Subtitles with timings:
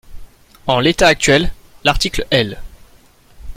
[0.65, 1.53] En l’état actuel,
[1.83, 2.59] l’article L.